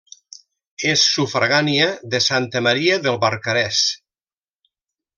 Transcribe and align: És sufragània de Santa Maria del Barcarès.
És 0.91 1.03
sufragània 1.17 1.91
de 2.15 2.23
Santa 2.31 2.65
Maria 2.71 2.99
del 3.07 3.21
Barcarès. 3.29 3.87